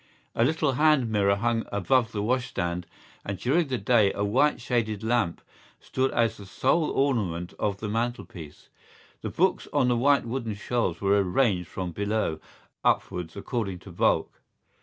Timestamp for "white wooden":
9.97-10.55